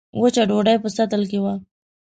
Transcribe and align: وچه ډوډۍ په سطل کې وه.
وچه 0.19 0.43
ډوډۍ 0.49 0.75
په 0.83 0.89
سطل 0.97 1.21
کې 1.31 1.39
وه. 1.43 1.53